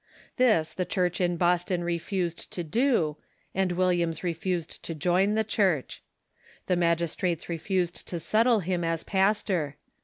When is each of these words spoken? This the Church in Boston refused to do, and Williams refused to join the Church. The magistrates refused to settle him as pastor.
This 0.37 0.73
the 0.73 0.83
Church 0.83 1.21
in 1.21 1.37
Boston 1.37 1.83
refused 1.83 2.49
to 2.53 2.63
do, 2.63 3.17
and 3.53 3.73
Williams 3.73 4.23
refused 4.23 4.81
to 4.81 4.95
join 4.95 5.35
the 5.35 5.43
Church. 5.43 6.01
The 6.65 6.75
magistrates 6.75 7.47
refused 7.47 8.07
to 8.07 8.19
settle 8.19 8.61
him 8.61 8.83
as 8.83 9.03
pastor. 9.03 9.75